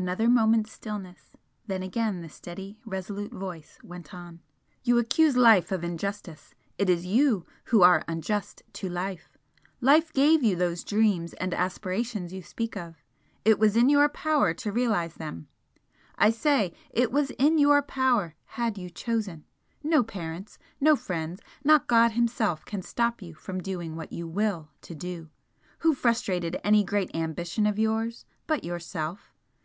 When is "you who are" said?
7.04-8.02